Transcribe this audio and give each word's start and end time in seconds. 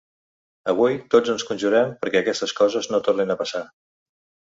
Avui 0.73 0.97
tots 1.15 1.33
ens 1.35 1.45
conjurem 1.51 1.93
perquè 2.01 2.25
aquestes 2.25 2.57
coses 2.63 2.93
no 2.95 3.05
tornen 3.11 3.37
a 3.39 3.41
passar. 3.47 3.67